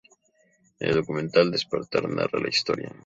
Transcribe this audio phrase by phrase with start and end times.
[0.79, 2.91] En el documental ""Despertar"" narra la historia.